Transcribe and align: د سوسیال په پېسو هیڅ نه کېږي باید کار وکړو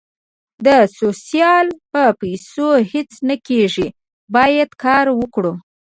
د 0.65 0.67
سوسیال 0.99 1.67
په 1.91 2.03
پېسو 2.19 2.67
هیڅ 2.91 3.11
نه 3.29 3.35
کېږي 3.47 3.87
باید 4.35 4.69
کار 4.83 5.05
وکړو 5.19 5.53